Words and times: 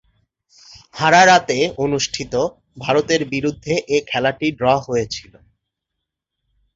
হারারেতে 0.95 1.57
অনুষ্ঠিত 1.77 2.33
ভারতের 2.77 3.21
বিরুদ্ধে 3.33 3.73
এ 3.87 3.97
খেলাটি 4.09 4.47
ড্র 4.59 4.67
হয়েছিল। 4.87 5.33